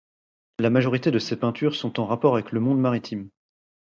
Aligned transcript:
La 0.57 0.71
majorité 0.71 1.11
de 1.11 1.19
ses 1.19 1.35
peintures 1.35 1.75
sont 1.75 1.99
en 1.99 2.07
rapport 2.07 2.33
avec 2.33 2.53
le 2.53 2.59
monde 2.59 2.79
maritime. 2.79 3.29